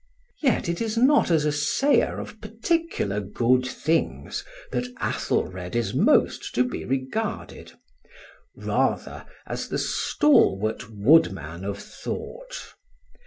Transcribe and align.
Yet 0.41 0.67
it 0.67 0.81
is 0.81 0.97
not 0.97 1.29
as 1.29 1.45
a 1.45 1.51
sayer 1.51 2.19
of 2.19 2.41
particular 2.41 3.19
good 3.19 3.63
things 3.67 4.43
that 4.71 4.87
Athelred 4.99 5.75
is 5.75 5.93
most 5.93 6.55
to 6.55 6.63
be 6.63 6.83
regarded, 6.85 7.73
rather 8.55 9.27
as 9.45 9.67
the 9.69 9.77
stalwart 9.77 10.89
woodman 10.89 11.63
of 11.63 11.77
thought. 11.77 12.73